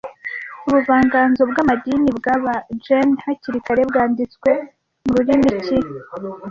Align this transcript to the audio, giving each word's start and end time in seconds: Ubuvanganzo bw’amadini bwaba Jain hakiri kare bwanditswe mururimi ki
Ubuvanganzo 0.67 1.41
bw’amadini 1.49 2.09
bwaba 2.17 2.53
Jain 2.85 3.09
hakiri 3.23 3.59
kare 3.65 3.81
bwanditswe 3.89 4.49
mururimi 5.05 5.51
ki 5.63 5.77